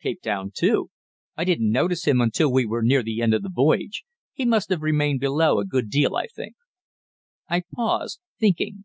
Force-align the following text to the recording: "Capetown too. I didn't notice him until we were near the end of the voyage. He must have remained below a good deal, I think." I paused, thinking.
"Capetown 0.00 0.50
too. 0.50 0.88
I 1.36 1.44
didn't 1.44 1.70
notice 1.70 2.06
him 2.06 2.18
until 2.22 2.50
we 2.50 2.64
were 2.64 2.80
near 2.80 3.02
the 3.02 3.20
end 3.20 3.34
of 3.34 3.42
the 3.42 3.50
voyage. 3.50 4.02
He 4.32 4.46
must 4.46 4.70
have 4.70 4.80
remained 4.80 5.20
below 5.20 5.58
a 5.60 5.66
good 5.66 5.90
deal, 5.90 6.16
I 6.16 6.26
think." 6.26 6.54
I 7.50 7.64
paused, 7.70 8.18
thinking. 8.40 8.84